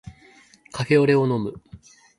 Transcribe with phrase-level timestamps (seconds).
[0.71, 1.61] カフェオレを飲む